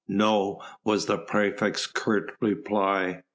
"No," 0.07 0.63
was 0.83 1.05
the 1.05 1.19
praefect's 1.19 1.85
curt 1.85 2.31
reply. 2.41 3.21